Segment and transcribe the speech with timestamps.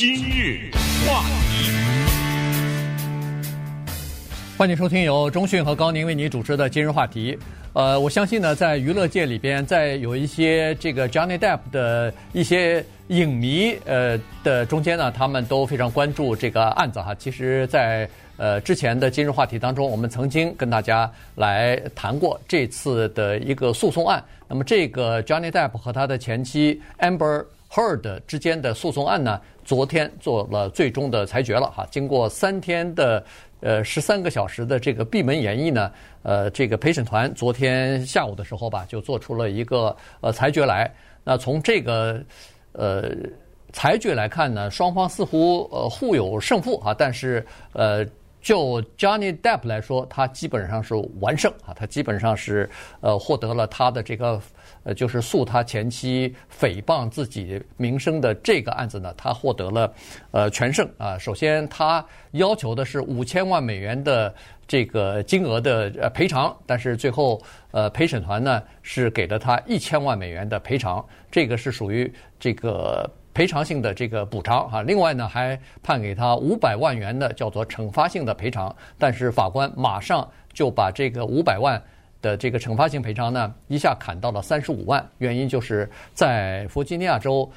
[0.00, 0.70] 今日
[1.06, 1.70] 话题，
[4.56, 7.38] 欢迎收听由中讯和高宁为你主持的今日话题。
[7.74, 17.14] 呃，我相信呢，在娱乐界里边，在有一些这个 Johnny Depp 的一些影迷呃的中间呢，他们都非常关注这个案子哈。
[17.16, 18.08] 其实，在
[18.38, 24.24] 呃之前的今日话题当中，我们曾经跟大家来谈过这次的一个诉讼案。
[24.48, 29.40] 那么，这个 Johnny Depp 和他的前妻 Amber Heard 之间的诉讼案呢，
[29.70, 31.86] 昨天做了最终的裁决了哈。
[31.92, 33.24] 经过三天的。
[33.62, 40.90] 呃，十三个小时的这个闭门演绎呢，呃，这个陪审团昨天下午的时候吧，就做出了一个呃裁决来。
[41.22, 42.18] 那从这个
[42.72, 43.10] 呃
[43.70, 48.04] 裁决来看呢，双方似乎呃互有胜负啊，但是呃。
[48.42, 52.66] 就 Johnny Depp 来说，他基本上是完胜啊，他基本上是
[53.02, 54.40] 呃获得了他的这个
[54.82, 59.92] 呃就是诉他前妻诽谤自己名声的这个案子呢，他获得了
[60.30, 61.18] 呃全胜啊。
[61.18, 64.34] 首先，他要求的是五千万美元的
[64.66, 67.40] 这个金额的呃赔偿，但是最后
[67.70, 73.10] 呃陪审团呢是给了他一千万美元的赔偿，这个是属于这个。
[73.32, 81.80] 赔偿性的这个补偿啊，另外呢还判给他五百万元的叫做惩罚性的赔偿，但是法官马上就把这个五百万
[82.22, 87.50] 的这个惩罚性赔偿呢一下砍到了三十五万，原因就是在弗吉尼亚州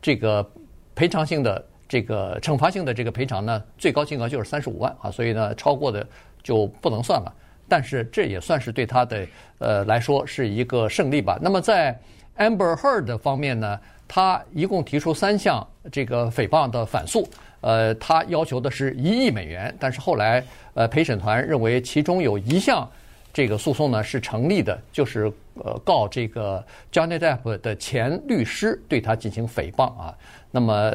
[0.00, 0.48] 这个
[0.94, 6.06] 赔偿性的这个惩罚性的这个赔偿呢最高金额就是三十五万啊，所以呢超过的
[6.42, 7.32] 就不能算了，
[7.68, 9.26] 但是这也算是对他的
[9.58, 11.38] 呃来说是一个胜利吧。
[11.40, 11.98] 那么在
[12.36, 13.80] Amber Heard 方面呢？
[14.08, 17.28] 他一共提出三项这个诽谤的反诉，
[17.60, 22.88] 呃，他要求的是一亿美元，但是后来呃陪审团认为其中有一项
[23.36, 25.30] 这个诉讼呢是成立的，就是
[25.62, 30.16] 呃告这个 Johnny Depp 的前律师对他进行诽谤啊，
[30.50, 30.94] 那么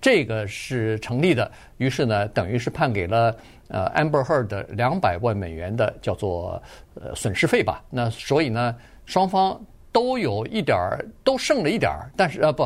[0.00, 3.36] 这个是成立的，于是呢等于是判给了
[3.66, 6.62] 呃 Amber Heard 两百万美元的叫做
[6.94, 9.60] 呃损失费吧，那所以呢双方。
[9.90, 12.64] 都有一点儿，都胜了一点儿，但是呃不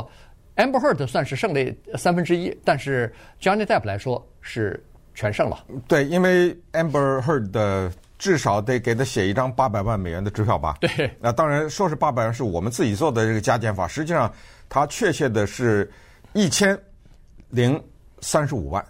[0.57, 1.61] ，Amber Heard 算是胜了
[1.95, 4.83] 三分之一，但是 Johnny Depp 来说是
[5.15, 5.63] 全胜了。
[5.87, 10.77] 对，因为 Amber Heard 的至少得给他写一张八百万美元的支票吧？
[10.81, 14.33] 对，那当然说是八百万是我们自己做的这个加减法，实际上
[14.69, 15.91] 他确切的是
[16.33, 16.79] 一千
[17.49, 17.83] 零
[18.21, 18.85] 三十五万。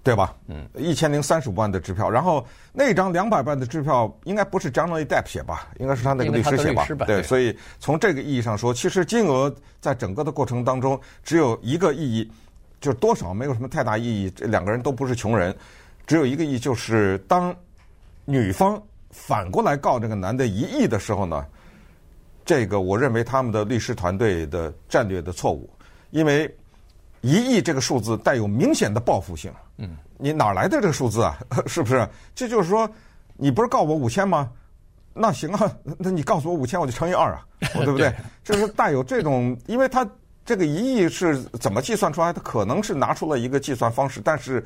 [0.00, 0.34] 对吧？
[0.46, 5.68] 嗯，一千零三十五万的支票，然后那张两百万的支票应该不是 Johnny Depp 写吧？
[5.78, 6.86] 应该是他那个律师写吧？
[6.98, 12.30] 吧对，所以从这个意义上说，其实金额在整个的过程当中只有一个意义，
[12.80, 14.30] 就是多少没有什么太大意义。
[14.30, 15.54] 这两个人都不是穷人，
[16.06, 17.54] 只有一个意义，就是当
[18.28, 18.80] 女方
[19.10, 21.46] 反过来告这个男的一亿的时候呢，
[22.44, 25.68] 这个我认为他们的律师团队的战略的错误，
[26.10, 26.54] 因为。
[27.20, 29.52] 一亿这个数字带有明显的报复性。
[29.76, 31.36] 嗯，你哪来的这个数字啊？
[31.66, 32.08] 是不是？
[32.32, 32.88] 这就是说，
[33.36, 34.48] 你不是告我五千吗？
[35.14, 35.68] 那行啊，
[35.98, 38.14] 那你告诉我五千，我就乘以二啊， 对不对？
[38.44, 40.08] 就是带有这种，因为他
[40.44, 42.32] 这个一亿是怎么计算出来？
[42.32, 44.64] 的可能是拿出了一个计算方式，但是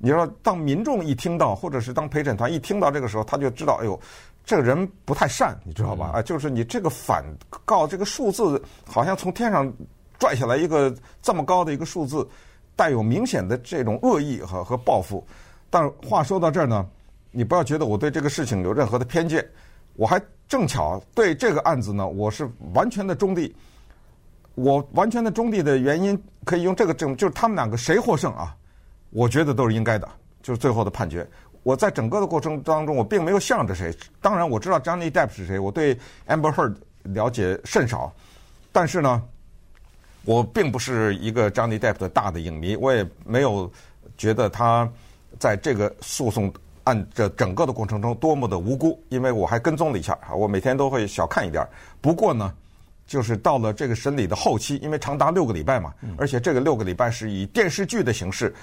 [0.00, 4.00] 你说当民众一听到，或者是当陪审团一听到这个时候，他就知道，哎呦，
[4.44, 6.10] 这个人不太善，你知道吧？
[6.14, 7.24] 啊，就是你这个反
[7.64, 9.72] 告这个数字，好像从天上。
[10.20, 12.28] 拽下来一个这么高的一个数字，
[12.76, 15.26] 带有明显的这种恶意和和报复。
[15.70, 16.86] 但话说到这儿呢，
[17.30, 19.42] 你不要觉得我对这个事情有任何的偏见，
[19.94, 23.56] 我还正巧对这个案子呢，我是完全的中立。
[24.56, 28.54] 我完全的中立的原因可以用这个证，就是他们两个谁获胜啊？
[29.10, 30.08] 我觉得都是应该的，
[30.42, 31.26] 就是最后的判决。
[31.62, 33.94] 我在整个的过程当中，我并没有向着谁。
[34.20, 35.94] 当然我知道 Johnny Depp 是谁，我对
[36.26, 38.12] Amber Heard 了解甚少，
[38.72, 39.22] 但是呢。
[40.26, 43.72] 我并不是一个 Johnny Depp 的大的影迷，我也没有
[44.18, 44.86] 觉得他
[45.38, 46.52] 在这个诉讼
[46.84, 51.66] 案这整个的过程中多么的无辜，因为我还跟踪了一下，我每天都会小看一点。
[52.02, 52.52] 不过呢，
[53.06, 58.54] 就是到了这个审理的后期，因为长达六个礼拜嘛，而且这个六个礼拜是以电视剧的形式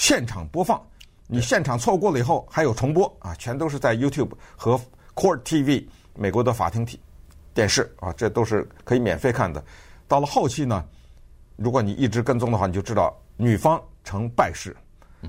[0.00, 0.82] 现场播放，
[1.26, 4.80] 你现场错过了以后还有重播啊，全都是在 YouTube 和
[5.14, 6.98] Court TV 美国的法庭体
[7.52, 9.62] 电视啊，这都是可以免费看的。
[10.08, 10.82] 到了后期呢，
[11.56, 14.74] 如果你一直跟踪的话，你就知道女方成败势。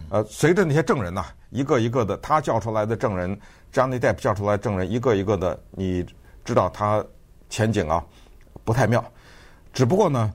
[0.09, 3.37] 呃，随着那些证人呐，一个一个的，他叫出来的证人
[3.73, 6.05] ，Johnny Depp 叫出来证人，一个一个的，你
[6.45, 7.05] 知道他
[7.49, 8.01] 前景啊
[8.63, 9.03] 不太妙。
[9.73, 10.33] 只不过呢，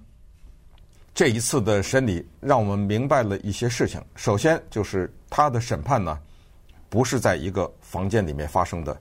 [1.17, 3.99] 这一次的审理让我们明白了一些事情。
[4.17, 6.19] 首先就是他的审判呢，
[6.91, 8.95] 不是在一个房间里面发生的，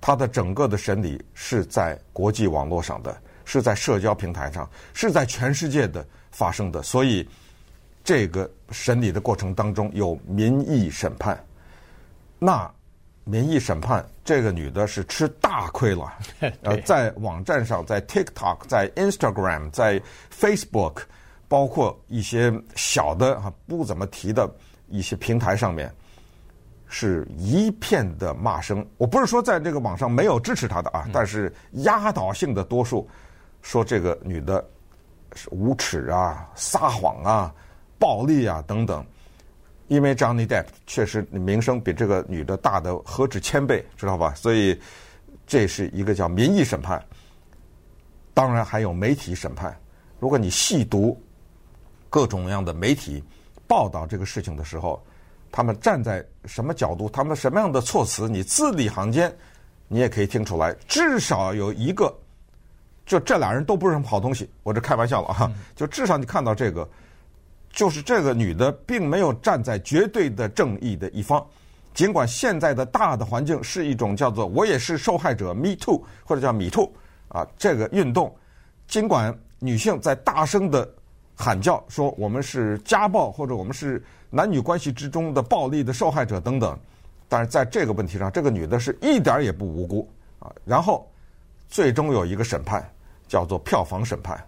[0.00, 3.14] 他的整个的审理是在国际网络上的。
[3.44, 7.28] 是在社交平台上，是在全世界的发生的，所以
[8.04, 11.44] 这个审理的过程当中有民意审判，
[12.38, 12.72] 那
[13.24, 16.10] 民意审判这个女的是吃大亏了。
[16.62, 20.00] 呃，在网站上，在 TikTok，在 Instagram，在
[20.32, 21.02] Facebook，
[21.52, 24.50] 包括一些小的啊不怎么提的
[24.88, 25.94] 一些平台上面，
[26.88, 28.82] 是一片的骂声。
[28.96, 33.06] 我不是说在这个网上没有支持他的啊，但是压倒性的多数
[33.60, 34.66] 说这个女的
[35.34, 37.54] 是无耻啊、撒谎啊。
[37.98, 39.04] 暴力啊等等，
[39.88, 44.32] 因为 Johnny Depp 确实名声比这个女的大的何止千倍，知道吧？
[44.34, 44.80] 所以
[45.46, 47.04] 这是一个叫民意审判。
[48.32, 49.78] 当然还有媒体审判。
[50.18, 51.20] 如果你细读
[52.12, 53.24] 各种各样的媒体
[53.66, 55.02] 报道这个事情的时候，
[55.50, 59.34] 他们站在什么角度，他们什么样的措辞，你字里行间
[59.88, 60.74] 你也可以听出来。
[60.86, 62.14] 至少有一个，
[63.06, 64.50] 就这俩人都不是什么好东西。
[64.62, 66.86] 我这开玩笑了哈，就至少你看到这个。
[67.74, 71.42] 就是这个女的并没有站在绝对的正义的一方，
[71.94, 76.92] 尽管现在的大的环境是一种叫做“我也是受害者 ”（Me Too） 或者叫 “Me Too”
[77.28, 78.36] 啊，这个运动，
[78.86, 80.86] 尽管女性在大声的
[81.36, 86.78] 喊叫说我们是家暴或者我们是男女关系之中的暴力的受害者等等，
[87.28, 90.08] 但是在这个问题上，这个女的是一点也不无辜
[90.38, 90.52] 啊。
[90.64, 91.10] 然后
[91.68, 92.86] 最终有一个审判，
[93.26, 94.38] 叫做票房审判，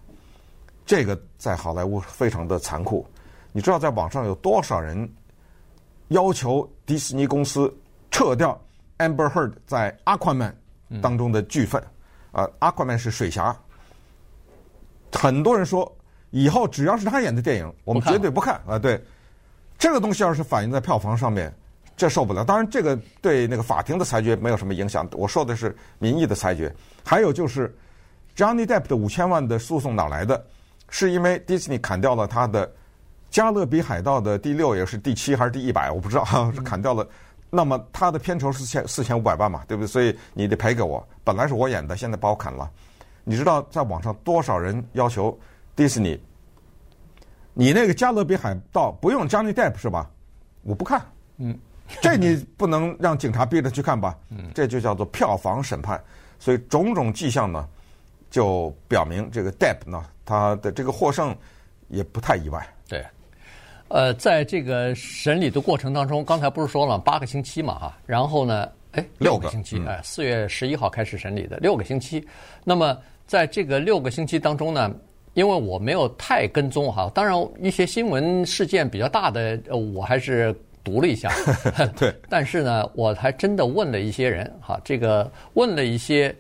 [0.86, 3.06] 这个在好莱坞非常的残酷。
[3.52, 5.10] 你知道在网上有多少人
[6.08, 7.72] 要求迪士尼公司
[8.10, 8.60] 撤掉
[8.98, 10.52] Amber Heard 在 Aquaman
[11.00, 11.82] 当中的剧份？
[12.32, 13.56] 啊，Aquaman 是水侠，
[15.12, 15.90] 很多人说
[16.34, 18.76] 以后只要是他演的电影，我们绝对不看啊。
[18.76, 19.00] 对，
[19.78, 21.54] 这个东西要是反映在票房上面，
[21.96, 22.44] 这受不了。
[22.44, 25.08] 当然，这个对那个法庭的裁决没有什么影响。
[25.12, 26.74] 我说的是民意的裁决。
[27.04, 27.72] 还有就是
[28.34, 30.44] Johnny Depp 的五千万的诉讼哪来的？
[30.88, 32.68] 是因为 Disney 砍掉了他的。
[33.30, 35.88] 加勒比海盗的第六也是第七还是第一百？
[35.88, 37.06] 我不知道，是砍掉了。
[37.48, 39.86] 那么他的片酬是千四千五百万嘛，对不对？
[39.86, 41.06] 所以你得赔给我。
[41.22, 42.68] 本来是我演的，现在把我砍了。
[43.22, 45.36] 你知道在网上多少人要求
[45.74, 46.20] 迪士尼？
[47.52, 50.10] 你那个加勒比海盗不用 Johnny Depp 是吧？
[50.62, 51.00] 我不看。
[51.38, 51.56] 嗯，
[52.02, 54.18] 这你不能让警察逼着去看吧？
[54.30, 56.02] 嗯，这就叫做票房审判。
[56.38, 57.68] 所以种种迹象呢，
[58.30, 61.36] 就表明这个 Depp 呢，他的这个获胜
[61.88, 62.66] 也不太意外。
[62.88, 63.04] 对。
[63.88, 72.26] 呃，在这个审理的过程当中，刚才不是说了八个星期嘛，哈，然后呢，哎，六个星期，哎，四月十一号开始审理的六个星期。
[72.64, 74.90] 那么在这个六个星期当中呢，
[75.34, 79.60] 因为我没有太跟踪哈，当然一些新闻事件比较大的，
[79.94, 81.30] 我还是读了一下。
[81.98, 86.34] 对，但是呢，我还真的问了一些人哈，这个问了一些，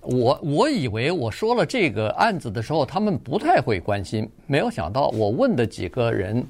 [0.00, 6.44] 我我以为我说了这个案子的时候，他们不太会关心，没有想到我问的几个人。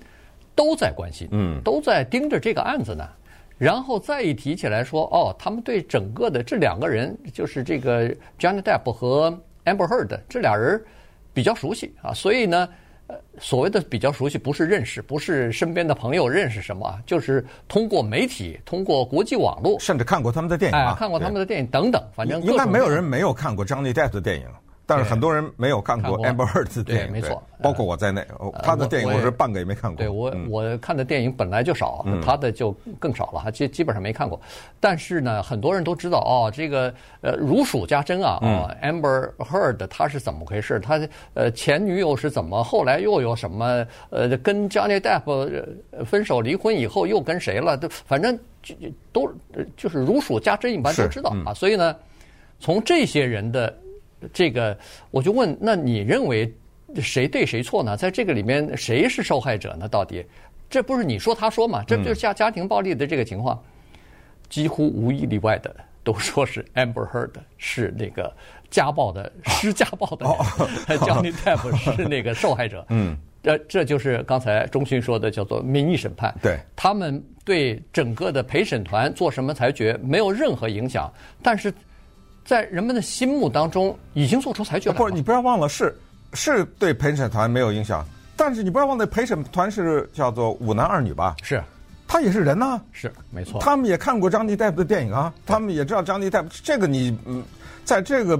[0.56, 3.08] 都在关心，嗯，都在盯着这个案子呢。
[3.56, 9.31] 然后再一提起来说，哦，他们对整个的这两个人，就是这个 Johnny Depp 和
[9.64, 10.82] Amber Heard 这俩人
[11.32, 12.12] 比较熟悉啊。
[12.12, 12.69] 所以呢，
[13.06, 24.47] 呃，所谓的比较熟悉，不是认识，不是身边的朋友认识什么，就是通过媒体，通过国际网络，甚至看过他们的电影，啊，看过他们的电影等等，反正应该没有人没有看过 Johnny Depp 的电影。
[24.90, 28.26] 但是很多人没有看过 Amber Heard 的电影，没错，包括我在内。
[28.60, 29.96] 他的电影我是半个也没看过。
[29.96, 34.40] 对我我看的电影本来就少，他的就更少了，基基本上没看过。
[34.80, 40.80] 但是呢，很多人都知道哦，这个呃如数家珍啊，哦，Amber Heard 他是怎么回事？
[40.80, 41.00] 他
[41.35, 42.64] 呃前女友是怎么？
[42.64, 43.87] 后来又有什么？
[44.11, 47.76] 呃，跟 Johnny Depp 分手离婚以后又跟谁了？
[47.76, 48.75] 都反正就
[49.12, 49.32] 都
[49.76, 51.54] 就是如数家珍一般都知道啊。
[51.54, 51.94] 所以呢，
[52.59, 53.73] 从这些人的。
[54.33, 54.77] 这个
[55.11, 56.53] 我就问，那你认为
[56.97, 57.97] 谁对谁错呢？
[57.97, 59.89] 在这个里面，谁是受害者呢？
[59.89, 60.25] 到底
[60.69, 61.85] 这不是你说他说嘛？
[61.87, 63.62] 这就是家家庭暴力的这个情况，
[64.49, 68.33] 几乎无一例外的都说是 Amber Heard 是那个
[68.71, 70.27] 家暴的施家暴的
[70.89, 72.85] 人， Johnny Depp 是那个受害者。
[72.91, 76.35] 嗯，这这就是刚才钟勋说的叫做民意审判。
[76.43, 81.12] 对，他们对整个的陪审团做什么裁决没有任何影响，
[81.43, 81.73] 但是。
[82.44, 84.97] 在人们的心目当中，已经做出裁决了。
[84.97, 85.97] 不是，你不要忘了，是
[86.32, 88.04] 是对陪审团没有影响，
[88.37, 91.37] 但是你不要忘了，陪审团是叫做五男二女吧？
[91.42, 91.62] 是，
[92.09, 92.80] 他也是人呐。
[92.90, 93.61] 是，没错。
[93.61, 96.49] 他们也看过张尼戴夫的电影啊，他们也知道张尼戴夫。
[96.64, 97.42] 这个你嗯，
[97.85, 98.38] 在这个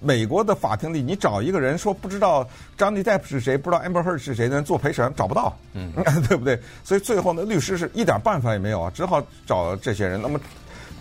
[0.00, 5.92] 美国的法庭里，你找一个人说不知道张尼戴普是谁，不知道 Amber Heard 是谁的人做陪审，找不到，嗯，
[6.28, 6.58] 对不对？
[6.82, 10.20] 所以最后呢，律师是一点办法也没有啊，只好找这些人。
[10.20, 10.40] 那么。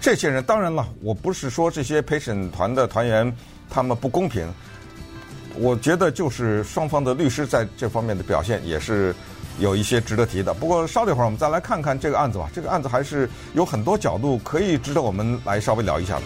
[0.02, 3.32] 这些人当然了，我不是说这些陪审团的团员
[3.70, 4.52] 他们不公平，
[5.56, 9.14] 我觉得就是双方的律师在这方面的表现也是
[9.60, 10.56] 有一些值得提的。
[10.56, 12.50] 不过稍等一会儿，我们再来看看这个案子吧。
[12.52, 16.24] 这个案子还是有很多角度可以值得我们来稍微聊一下的。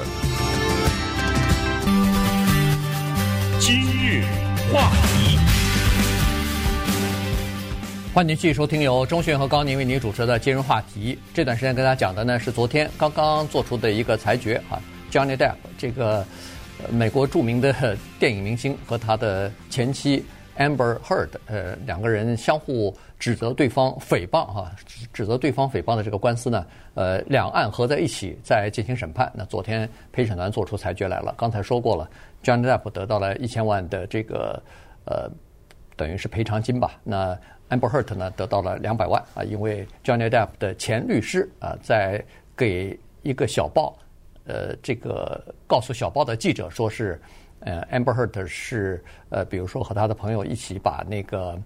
[3.60, 4.24] 今日
[4.72, 5.25] 话题，
[8.15, 11.19] 欢迎继续收听由钟讯和高宁为您主持的今日话题。
[11.34, 14.81] 这段时间跟大家讲的呢是昨天刚刚做出的一个裁决啊
[15.12, 16.25] ，Johnny Depp 这个
[16.89, 17.75] 美国著名的
[18.17, 20.24] 电影明星和他的前妻。
[20.57, 24.72] Amber Heard，呃，两个人相互指责对方诽谤，哈，
[25.12, 29.29] 指责对方诽谤的这个官司呢，呃，两案合在一起在进行审判。
[29.36, 31.36] 那昨天陪审团做出裁决来了。
[31.38, 32.10] 刚才说过了
[32.41, 34.63] ，Johnny Depp 得到了一千万的这个
[35.03, 35.29] 呃，
[35.96, 37.00] 等于是赔偿金吧。
[37.04, 37.38] 那
[37.70, 42.24] Amber Heard 呢得到了两百万啊，因为 Johnny Depp 的前律师啊，在
[42.56, 43.98] 给一个小报，
[44.46, 47.20] 呃，这个告诉小报的记者说是。
[47.62, 51.60] 呃，Amber Heard 是呃，比如说和他的朋友一起把那个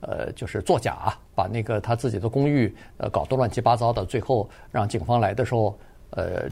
[0.00, 5.78] 呃，就是作假，把那个他自己的公寓呃搞得乱七八糟的，最后让警方来的时候，
[6.12, 6.48] 呃，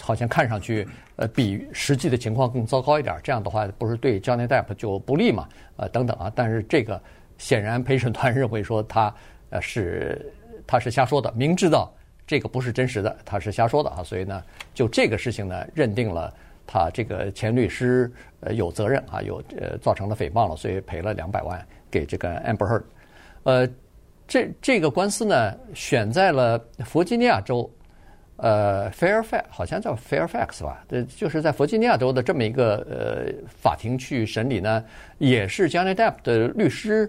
[0.00, 3.16] 好像看上去呃比实际的情况更糟糕一点。
[3.22, 5.48] 这样的话，不是对 Johnny Depp 就不利嘛？
[5.76, 6.30] 呃，等等啊。
[6.34, 7.00] 但是这个
[7.38, 9.14] 显然陪审团认为说他
[9.50, 10.32] 呃是
[10.66, 11.92] 他是瞎说的，明知道
[12.26, 14.02] 这个不是真实的，他是瞎说的啊。
[14.02, 14.42] 所以呢，
[14.74, 16.32] 就这个事情呢，认定了。
[16.64, 22.82] 他这个前律师呃有责任啊，有呃造成了诽谤了，所以赔了两百万给这个 Amber Heard。
[23.42, 23.68] 呃，
[24.28, 27.68] 这这个官司呢选在了弗吉尼亚州，
[28.42, 34.84] 呃 Fairfax 好像叫 Fairfax 吧，这就是在弗吉尼亚州的这么一个呃法庭去审理呢，
[35.18, 37.08] 也是 Johnny Depp 的律师，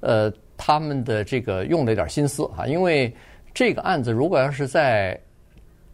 [0.00, 3.10] 呃他们的这个用了一点心思啊，因为
[3.54, 5.18] 这个案子如果要是在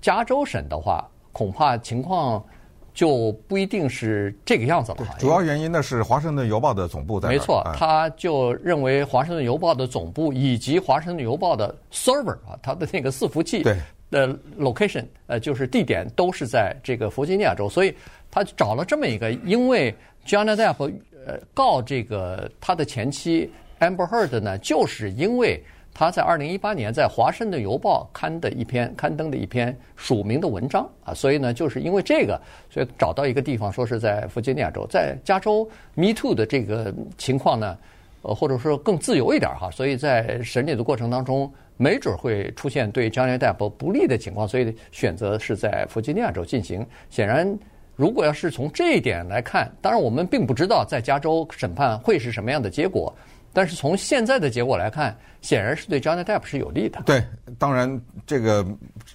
[0.01, 2.45] 加州审的话，恐怕情况。
[2.93, 4.99] 就不一定是这个样子了。
[5.17, 7.29] 主要原因呢是《华盛顿邮报》的总部在。
[7.29, 13.63] 没错，他就认为《华盛顿邮报》的总部以及《华盛顿邮报》的 server 啊，它的那个伺服器
[14.11, 17.95] 的 location，呃，就是地点都是在这个弗吉尼亚州，所以
[18.31, 19.95] 他找了这么一个，因为
[20.26, 20.93] Johnny Depp
[21.26, 25.62] 呃告这个他的前妻 Amber Heard 呢，就是因为。
[25.93, 32.40] 他在二零一八年在《华盛顿邮报》刊的一篇刊登的一篇署名的文章啊，所以呢，就是因为这个，
[32.71, 37.76] 所以找到一个地方，说是在弗吉尼亚州，在加州 Me Too 的这个情况呢，
[38.23, 46.87] 呃，或者说更自由一点哈，所以在审理的过程当中，没准会出现对 Johnny Depp 不利的情况，所以选择是在弗吉尼亚州进行。
[47.09, 47.59] 显然，
[47.97, 53.11] 如果要是从这一点来看，当然我们并不知道在加州审判会是什么样的结果。
[53.51, 57.01] 但是从现在的结果来看，显然是对 Johnny Depp 是有利的。
[57.07, 57.25] 对，
[57.59, 58.63] 当然这个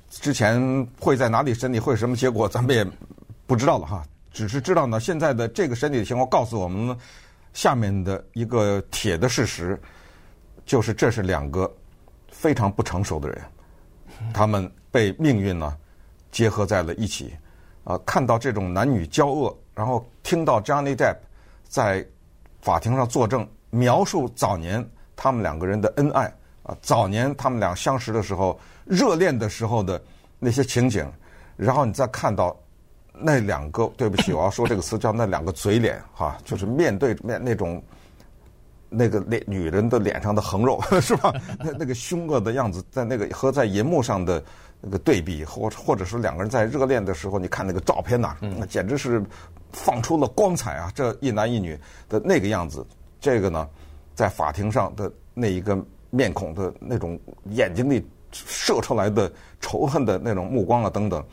[0.09, 0.59] 之前
[0.99, 2.83] 会在哪里审理，会是什么结果，咱们也
[3.45, 4.03] 不知道了哈。
[4.31, 6.97] 只是知道呢，现在的这个审理的情况告诉我们，
[7.53, 9.79] 下面的一个铁的事实，
[10.65, 11.71] 就是这是两个
[12.37, 13.41] 非常不成熟的人，
[14.33, 15.75] 他们被命运呢
[16.31, 17.33] 结合在了一起。
[17.85, 21.17] 啊，看到这种男女交恶，然后听到 Johnny Depp
[21.67, 22.05] 在
[22.61, 23.47] 法庭上作证。
[23.69, 24.83] 描述早年
[25.15, 30.01] 他们两个人的恩爱啊，早年他们俩相识的时候，热恋的时候的
[30.39, 31.05] 那些情景，
[31.57, 32.57] 然后你再看到
[33.11, 37.83] 那两个，对不起，我要说这个词叫那两个嘴脸哈，就是面对面那种
[38.97, 41.33] 那个脸女人的脸上的横肉 是吧？
[41.59, 44.43] 那那个凶恶的样子，在那个和在银幕上的
[44.81, 49.23] 那个对比，或或者是两个人在热恋的时候，你看那个照片呐，那简直是
[49.71, 50.91] 放出了光彩啊！
[50.95, 52.85] 这一男一女的那个样子。
[53.19, 53.67] 这个呢，
[54.13, 55.77] 在法庭上的那一个
[56.11, 61.23] 面孔的那种眼睛里射出来的仇恨的那种目光啊，等等，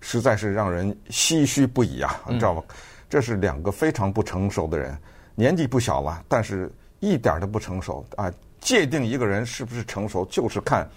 [0.00, 2.20] 实在是让人唏嘘不已啊！
[2.26, 2.62] 你知道吗？
[3.10, 4.96] 这是两个非常不成熟的人，
[5.34, 6.72] 年纪不小了，但是
[7.02, 8.32] 一点都不成熟啊！
[8.60, 10.88] 界定一个人是不是成熟，就是看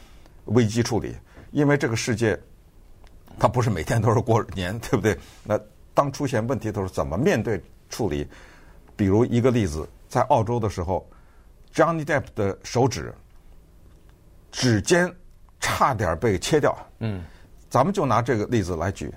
[0.46, 1.14] 危机处理，
[1.52, 2.40] 因为这个世界，
[3.38, 5.18] 它不是每天都是过年，对不对？
[5.44, 5.60] 那
[5.94, 8.26] 当出现问题的时候，怎么面对处理？
[8.96, 9.86] 比如一个例子。
[10.08, 11.06] 在澳洲的时候
[11.74, 13.14] ，Johnny Depp 的手指
[14.50, 15.14] 指尖
[15.60, 16.78] 差点被切掉。
[17.00, 17.22] 嗯，
[17.70, 19.14] 咱们就拿这个例子来举。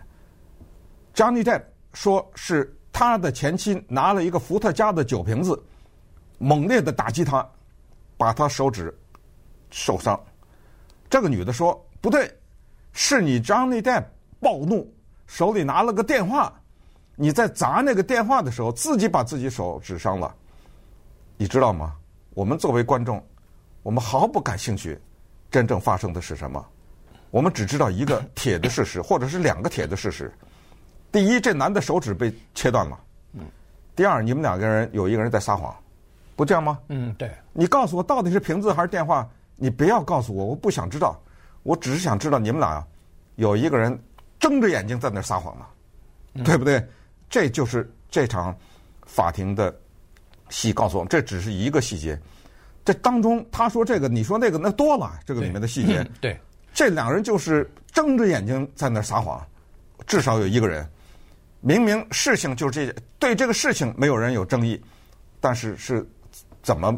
[1.14, 5.62] Johnny Depp 说是他的前妻拿了一个伏特加的酒瓶子，
[6.38, 7.46] 猛烈的打击他，
[8.16, 8.96] 把他手指
[9.70, 10.18] 受伤。
[11.10, 12.32] 这个女的说不对，
[12.92, 14.04] 是你 Johnny Depp
[14.40, 14.90] 暴怒，
[15.26, 16.52] 手里拿了个电话，
[17.16, 20.34] 你在砸那个电话的时候，自己把自己手指伤了。
[21.36, 21.94] 你知道吗？
[22.34, 23.24] 我们作为观众，
[23.82, 25.00] 我们毫不感兴趣，
[25.50, 26.64] 真正发生的是什么？
[27.30, 30.32] 我们只知道一个 铁的事实，或者是两个铁的事实。
[31.10, 33.00] 第一，这男的手指被切断了。
[33.32, 33.40] 嗯。
[33.96, 35.74] 第二，你们两个人有一个人在撒谎，
[36.38, 36.78] 不这样吗？
[36.86, 37.28] 嗯，对。
[37.52, 39.28] 你告诉我，到底是瓶子还是电话？
[39.56, 41.20] 你不要告诉我，我不想知道，
[41.64, 42.86] 我只是想知道你们俩
[43.34, 44.00] 有一个人
[44.38, 46.80] 睁着眼睛在那儿撒谎呢，对不对？
[47.28, 48.56] 这就是这场
[49.04, 49.76] 法庭的
[50.48, 52.16] 戏告诉我们，这只是一个细节。
[52.84, 55.18] 这当中他说这个，你说那个，那多了。
[55.26, 56.40] 这个里面的细节，对，
[56.72, 59.44] 这两人就是睁着眼睛在那儿撒谎，
[60.06, 60.88] 至少有一个人，
[61.60, 64.80] 明明事情就是这，对这个事情没有人有争议，
[65.40, 66.08] 但是是
[66.68, 66.94] 怎么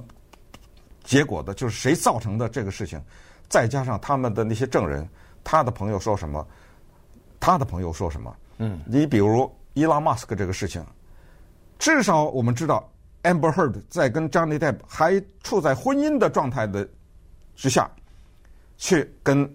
[1.04, 3.00] 结果的，就是谁造成的这个事情，
[3.48, 5.08] 再加上他们的那些证人，
[5.44, 6.44] 他的朋友说什么，
[7.38, 10.84] 他的朋友说什么，嗯，你比如伊拉马斯克这个事情，
[11.78, 12.84] 至少我们知道。
[13.22, 16.88] Amber Heard 在跟 Johnny Depp 还处在婚姻的状态的
[17.54, 17.88] 之下，
[18.76, 19.48] 去跟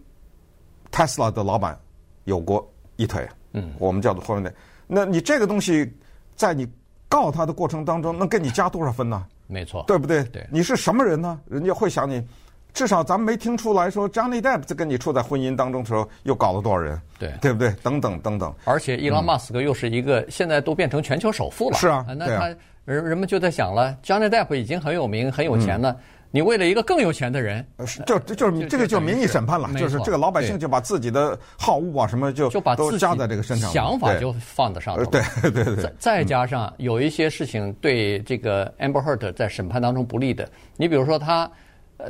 [0.91, 1.77] Tesla 的老板
[2.23, 3.27] 有过一腿。
[3.51, 4.55] 嗯，我们叫做婚姻的。
[4.87, 5.91] 那你这个东西，
[6.37, 6.65] 在你
[7.09, 9.25] 告他的过程当中，能给你加多少分呢？
[9.47, 10.23] 没错，对不对？
[10.25, 11.39] 对，你是什么人呢？
[11.49, 12.25] 人家会想你，
[12.73, 16.99] 至少咱们没听出来说 Johnny Depp 在跟你处在婚姻当中的时候又搞了多少人？
[17.19, 17.71] 对，对不对？
[17.83, 18.53] 等等等等。
[18.63, 21.77] 而且，伊隆马斯克又是一个现在都变成全球首富了。
[21.77, 22.55] 是啊，那他。
[22.85, 25.97] 人人们就在想了，Johnny Depp 已经很有名、很有钱了，嗯、
[26.35, 27.65] 你为了一个更有钱的人，
[28.05, 35.09] 就这就是就这个就民意审判了，就是这个老百姓就把自己的好恶啊什么就就把都加在这个身上，想法就放在上头。
[35.09, 41.49] 对对对，对，再再加上有一些事情对这个 Amber Heard 在审判当中不利的，你比如说他，
[41.95, 42.07] 呃，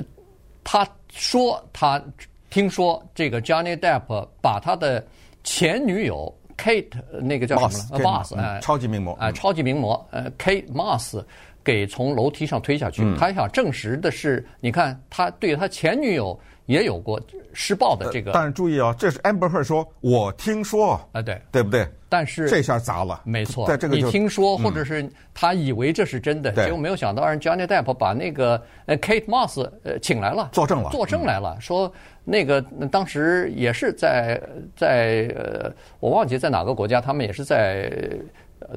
[0.63, 2.03] 他说他
[2.49, 5.05] 听说这个 Johnny Depp 把他的
[5.43, 6.33] 前女友。
[6.57, 11.21] Kate 那个叫什么了？Moss 哎，超级名模哎，超级名模呃，Kate Moss
[11.65, 13.03] 给从楼梯上推下去。
[13.17, 17.19] 他想证实的是，你看他对他前女友也有过
[17.51, 18.31] 施暴的这个。
[18.31, 21.85] 但是注意啊，这是 Amber Heard 说，我听说啊，对对不对？
[22.07, 23.67] 但是这下砸了，没错。
[23.67, 31.91] 在这个你听说，或者是他以为这是真的，结果没有想到让 Johnny Depp 把那个呃 Kate Moss 呃请来了，作证了，作证来了，说。
[32.27, 34.41] 那个当时也是在
[34.75, 37.87] 在呃，我忘记在哪个国家，他们也是在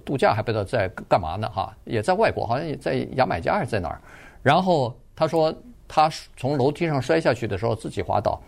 [0.05, 4.01] 度假，还不知道在干嘛呢哈，也在外国，好像也在牙买加还是在哪儿。
[4.43, 5.55] 然后他说
[5.87, 8.41] 他从楼梯上摔下去的时候自己滑倒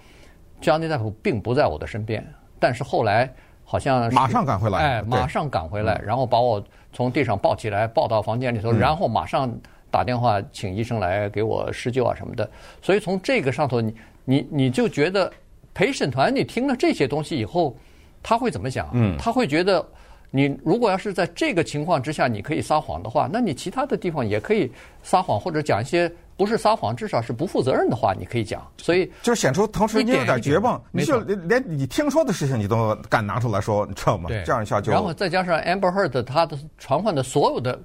[0.60, 2.26] ，Johnny Depp 并不在我的身边，
[2.58, 3.32] 但是后来
[3.64, 6.62] 好像马上赶回来，哎，马上赶回来，然后把我
[6.92, 9.50] 从地上抱起来，抱到房间里头，然后马上
[9.90, 12.48] 打电话请医生来给我施救啊什么的。
[12.82, 13.94] 所以从这个上头你。
[14.26, 15.32] 你你就觉得
[15.74, 17.74] 陪审团，你听了这些东西以后，
[18.22, 18.88] 他会怎么想？
[18.92, 19.84] 嗯，他会觉得，
[20.30, 24.70] 你如果要是在这个情况之下，你可以撒谎的话，那你其他的地方也可以
[25.02, 28.64] 撒谎，或者讲一些不是撒谎，至少是不负责任的话，你可以讲。
[28.76, 34.28] 所以就显出同时你有点绝望，你就连连你听说的事情你都敢拿出来说，你知道吗？
[34.28, 34.92] 对，这样一下就。
[34.92, 37.80] 然后再加上 Amber Heard 他的传唤的所有的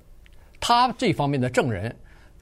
[0.60, 1.96] 他这方面的证人，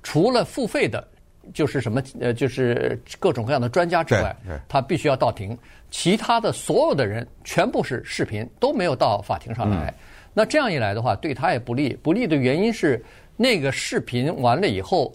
[0.03, 1.07] 除了付费的。
[1.53, 4.35] 就是什么呃，就是各种各样的专家之外，
[4.69, 5.57] 他必须要到庭。
[5.91, 9.91] 其他的所有的人全部是视频，都没有到法庭上来。
[9.91, 9.93] 嗯、
[10.33, 11.95] 那这样一来的话，对他也不利。
[12.01, 13.03] 不利的原因是，
[13.37, 15.13] 那个视频完了以后，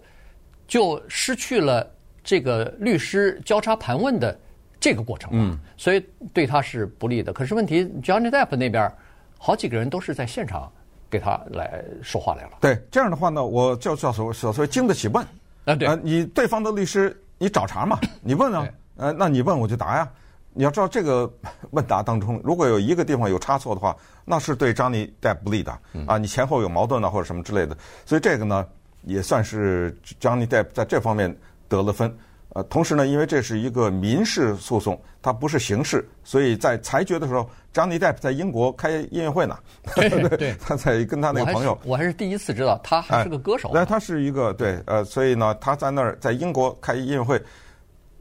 [0.69, 1.88] 就失去了
[2.23, 4.38] 这个律师交叉盘问的
[4.79, 5.31] 这个过程。
[5.33, 7.33] 嗯，所以对他是不利的。
[7.33, 8.88] 可是问题，Johnny Depp 那边
[9.37, 10.71] 好几个人都是在现场
[11.11, 12.51] 给他来说话来了。
[12.61, 15.27] 对，这样的话呢，我叫叫所所谓经得起问。
[15.68, 17.98] 啊，对，你对方的律师，你找茬嘛？
[18.22, 20.09] 你问啊，呃，那你问我就答呀。
[20.54, 21.31] 你要知道这个
[21.70, 26.16] 问答当中，如果有一个地方有差错的话，那是对 Johnny Depp 不利的啊。
[26.16, 27.76] 你前后有矛盾啊，或者什么之类的。
[28.07, 28.66] 所以这个呢，
[29.02, 31.37] 也算是 Johnny Depp 在这方面
[31.68, 32.12] 得了分。
[32.59, 39.57] 呃，同时呢，因为这是一个民事诉讼，它不是刑事，所以在裁决的时候，Johnny Depp 在英国开音乐会呢。
[39.94, 43.71] 对对， 他在跟他那个朋友我，我还是第一次知道他还是个歌手。
[43.73, 47.40] 那、哎、他是一个对，呃，所以呢，他在那儿在英国开音乐会。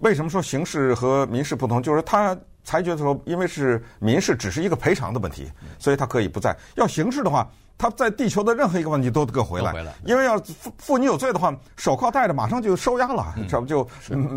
[0.02, 1.82] 为什么说刑事和民事不同？
[1.82, 6.56] 就是他裁决的时候，因为是民事，只是一个赔偿的问题，所以他可以不在。
[6.76, 7.50] 要刑事的话。
[7.78, 13.88] 他在地球的任何一个问题都得回来，因为要负负你有罪的话，手铐戴着马上就收押了，这不就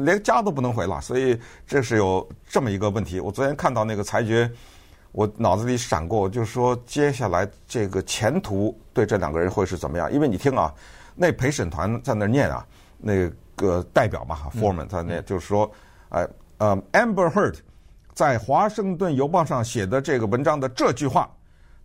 [0.05, 1.01] 连家都不能回了。
[1.01, 3.19] 所以这是有这么一个问题。
[3.19, 4.51] 我昨天看到那个裁决，
[5.13, 10.13] 我脑子里闪过，就是说接下来这个前途对这两个人会是怎么样？
[10.13, 10.71] 因为你听啊，
[11.15, 12.63] 那陪审团在那念啊，
[12.99, 13.27] 那
[13.57, 15.71] 个代表嘛，Foreman 在那就是说，
[16.11, 17.57] 哎呃，Amber Heard
[18.13, 21.31] 在华盛顿邮报上写的这个文章的这句话。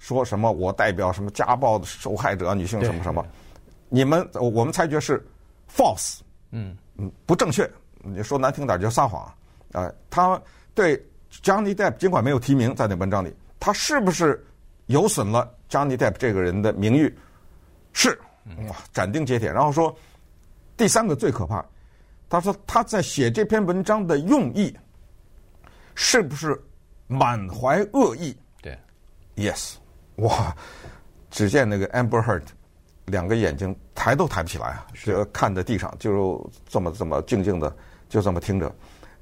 [0.05, 0.51] 说什么？
[0.51, 3.25] 我代表什么家暴的受害者女性什么什么？
[3.89, 5.25] 你们我们裁决是
[5.67, 6.19] false，
[6.51, 7.67] 嗯嗯，不正确。
[8.03, 9.95] 你说难听点就撒谎啊、呃！
[10.11, 10.39] 他
[10.75, 11.03] 对
[11.41, 14.45] Johnny Depp 尽管没有提名在那文章里，他是不是
[14.85, 17.11] 有损了 Johnny Depp 这个人的名誉？
[17.91, 18.15] 是
[18.69, 19.51] 哇，斩钉截铁。
[19.51, 19.95] 然后说
[20.77, 21.65] 第三个最可怕，
[22.29, 24.71] 他他说他在写这篇文章的用意
[25.95, 26.61] 是不是
[27.07, 28.37] 满怀恶意？
[28.61, 28.77] 对
[29.35, 29.75] ，Yes，
[30.17, 30.55] 哇！
[31.29, 32.43] 只见那个 Amber Heard
[33.05, 37.75] 两个眼睛抬都抬不起来啊，这个看在地上，就这么这么静静的，
[38.07, 38.73] 就这么听着。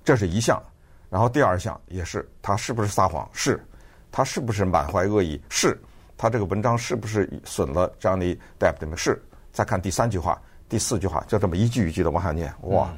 [0.04, 0.62] 这是一项，
[1.10, 3.28] 然后第二项也是，他是不是撒谎？
[3.34, 3.66] 是，
[4.12, 5.42] 他是不是满怀恶意？
[5.50, 5.82] 是，
[6.16, 8.96] 他这个文章是不是损了 Johnny Depp 的名？
[8.96, 9.22] 是。
[9.52, 12.90] 再看第三句话、第四句话，就这么一句一句的往下念，哇！
[12.92, 12.98] 嗯、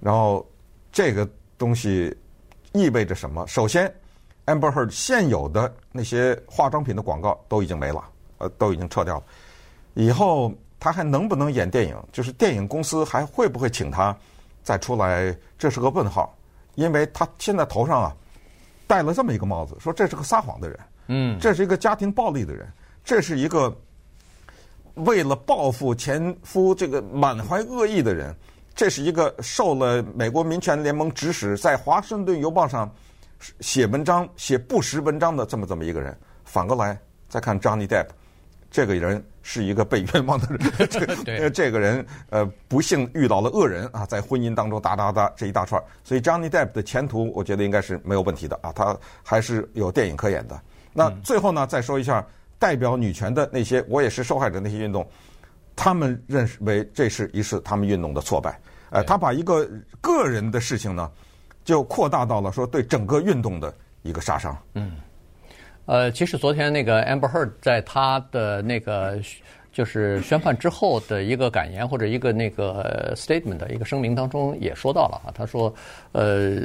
[0.00, 0.44] 然后
[0.92, 2.16] 这个东西
[2.72, 3.46] 意味着什么？
[3.46, 3.92] 首先
[4.46, 8.04] ，Amber Heard 现有的那些化妆品的广告都已经没了，
[8.38, 9.22] 呃，都已经撤掉了。
[9.94, 11.96] 以后他还能不能演电影？
[12.12, 14.16] 就是电影公司还会不会请他
[14.62, 15.36] 再出来？
[15.58, 16.36] 这是个问号，
[16.74, 18.16] 因为他现在头上啊
[18.86, 22.66] 戴了这么一个帽子，说这是个撒谎的人，嗯，这是一个家庭暴力的人，
[23.04, 23.74] 这是一个。
[24.98, 28.32] 为了报复前夫这个满怀恶意的人，
[28.76, 32.88] 这是一个受了美国民权联盟指使，在《华盛顿邮报》上
[33.60, 36.16] 写文章、写不实文章的这么这么一个人。
[36.44, 38.06] 反过来再看 Johnny Depp，
[38.70, 40.88] 这个人是一个被冤枉的人。
[41.24, 45.82] 这这个人呃不幸遇到了恶人啊，在婚姻当中哒哒哒这一大串。
[46.04, 50.60] 所以 Johnny Depp 的前途，我觉得应该是没有问题的啊，他还是有电影可演的。
[50.92, 52.24] 那最后呢，再说一下。
[52.56, 55.06] 代表女权的那些，我也是受害者那些运动，
[55.76, 58.58] 他们认为这是一次他们运动的挫败。
[58.88, 59.68] 呃，他把一个
[60.00, 61.10] 个人的事情呢，
[61.64, 63.72] 就扩大到了说对整个运动的
[64.02, 64.56] 一个杀伤。
[64.74, 64.92] 嗯，
[65.86, 69.18] 呃，其实昨天那个 Amber Heard 在他的那个。
[69.74, 75.74] 就是宣判之后的一个感言或者一个那个 statement 的一个声明当中也说到了啊，他说，
[76.12, 76.60] 呃，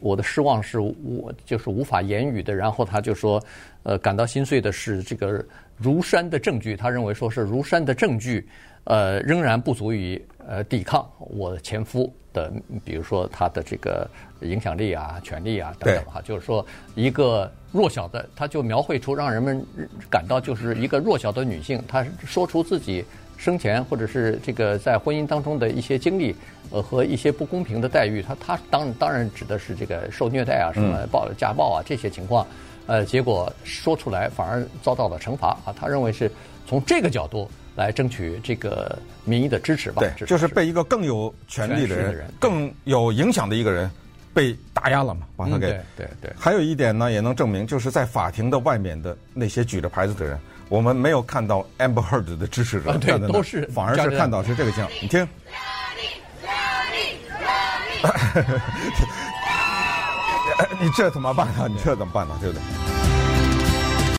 [0.00, 3.40] 我的失望是我就是无法言语的，然后他就说，
[3.84, 5.40] 呃，感到心碎的是这个
[5.76, 8.48] 如山的证据，他认为说是如山的证据，
[8.88, 12.52] 呃，仍然不足以呃抵抗我前夫的，
[12.84, 14.08] 比如说他的这个
[14.40, 17.50] 影响力啊、权力啊等等哈，就是说一个。
[17.70, 19.62] 弱小的，他就描绘出让人们
[20.08, 23.04] 感到就是一个弱小的女性，她说出自己
[23.36, 26.34] 生前或者是这个在婚姻当中的一些经历，
[26.70, 32.46] 呃和一些不公平的待遇，她她当当然指的是这个受虐待啊，什么暴家暴啊这些情况，
[32.86, 36.32] 呃结果说出来反而遭到了惩罚啊，他认为是
[36.68, 43.90] 从这个角度来争取这个民意的支持吧，对，就是被一个更有权力的人、更有影响的一个人。
[44.34, 45.26] 被打压了嘛？
[45.36, 46.32] 把他给、嗯、对对对。
[46.38, 54.88] 还有一点呢，也能证明，就是在法庭的外面的那些举着牌子的人，我们没有看到 Amber Heard 的支持者站在那，都是反而是看到是这个样。
[55.02, 55.26] 你听，
[60.78, 61.66] 你这怎么办呢？
[61.68, 62.38] 你这怎么办呢？
[62.40, 62.62] 对不对？